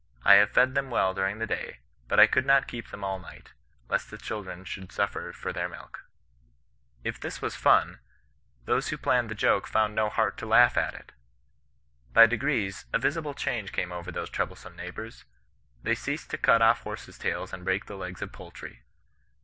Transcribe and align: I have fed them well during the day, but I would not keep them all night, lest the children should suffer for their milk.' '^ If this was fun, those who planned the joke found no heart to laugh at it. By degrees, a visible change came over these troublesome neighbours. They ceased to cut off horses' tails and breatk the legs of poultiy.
I 0.25 0.33
have 0.37 0.49
fed 0.49 0.73
them 0.73 0.89
well 0.89 1.13
during 1.13 1.37
the 1.37 1.45
day, 1.45 1.77
but 2.07 2.19
I 2.19 2.27
would 2.33 2.43
not 2.47 2.67
keep 2.67 2.89
them 2.89 3.03
all 3.03 3.19
night, 3.19 3.51
lest 3.87 4.09
the 4.09 4.17
children 4.17 4.65
should 4.65 4.91
suffer 4.91 5.31
for 5.31 5.53
their 5.53 5.69
milk.' 5.69 5.99
'^ 5.99 6.05
If 7.03 7.19
this 7.19 7.39
was 7.39 7.55
fun, 7.55 7.99
those 8.65 8.87
who 8.89 8.97
planned 8.97 9.29
the 9.29 9.35
joke 9.35 9.67
found 9.67 9.93
no 9.93 10.09
heart 10.09 10.39
to 10.39 10.47
laugh 10.47 10.75
at 10.75 10.95
it. 10.95 11.11
By 12.13 12.25
degrees, 12.25 12.85
a 12.91 12.97
visible 12.97 13.35
change 13.35 13.71
came 13.71 13.91
over 13.91 14.11
these 14.11 14.29
troublesome 14.31 14.75
neighbours. 14.75 15.25
They 15.83 15.93
ceased 15.93 16.31
to 16.31 16.37
cut 16.39 16.63
off 16.63 16.81
horses' 16.81 17.19
tails 17.19 17.53
and 17.53 17.63
breatk 17.63 17.85
the 17.85 17.95
legs 17.95 18.23
of 18.23 18.31
poultiy. 18.31 18.79